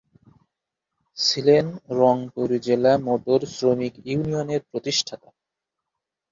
[1.17, 1.65] ছিলেন
[1.99, 5.29] রংপুর জেলা মোটর শ্রমিক ইউনিয়নের প্রতিষ্ঠাতা।